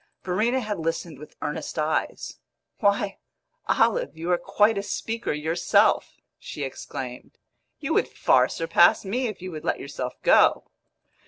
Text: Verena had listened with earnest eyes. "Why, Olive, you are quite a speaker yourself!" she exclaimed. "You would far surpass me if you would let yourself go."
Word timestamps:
Verena 0.23 0.61
had 0.61 0.79
listened 0.79 1.19
with 1.19 1.35
earnest 1.43 1.77
eyes. 1.77 2.39
"Why, 2.79 3.19
Olive, 3.67 4.17
you 4.17 4.31
are 4.31 4.37
quite 4.39 4.79
a 4.79 4.81
speaker 4.81 5.31
yourself!" 5.31 6.17
she 6.39 6.63
exclaimed. 6.63 7.37
"You 7.79 7.93
would 7.93 8.07
far 8.07 8.49
surpass 8.49 9.05
me 9.05 9.27
if 9.27 9.43
you 9.43 9.51
would 9.51 9.63
let 9.63 9.79
yourself 9.79 10.15
go." 10.23 10.71